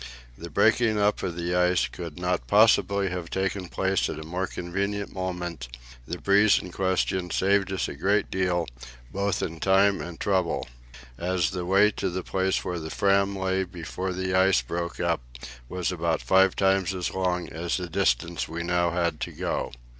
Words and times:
The 0.35 0.49
breaking 0.49 0.97
up 0.97 1.21
of 1.21 1.35
the 1.35 1.53
ice 1.53 1.87
could 1.87 2.17
not 2.17 2.47
possibly 2.47 3.11
have 3.11 3.29
taken 3.29 3.69
place 3.69 4.09
at 4.09 4.17
a 4.17 4.23
more 4.25 4.47
convenient 4.47 5.13
moment; 5.13 5.67
the 6.07 6.17
breeze 6.17 6.57
in 6.57 6.71
question 6.71 7.29
saved 7.29 7.71
us 7.71 7.87
a 7.87 7.93
great 7.93 8.31
deal, 8.31 8.65
both 9.11 9.43
of 9.43 9.59
time 9.59 10.01
and 10.01 10.19
trouble, 10.19 10.67
as 11.19 11.51
the 11.51 11.67
way 11.67 11.91
to 11.91 12.09
the 12.09 12.23
place 12.23 12.65
where 12.65 12.79
the 12.79 12.89
Fram 12.89 13.37
lay 13.37 13.63
before 13.63 14.11
the 14.11 14.33
ice 14.33 14.63
broke 14.63 14.99
up 14.99 15.21
was 15.69 15.91
about 15.91 16.23
five 16.23 16.55
times 16.55 16.95
as 16.95 17.11
long 17.13 17.47
as 17.49 17.77
the 17.77 17.87
distance 17.87 18.47
we 18.47 18.63
now 18.63 18.89
had 18.89 19.19
to 19.21 19.31
go. 19.31 19.71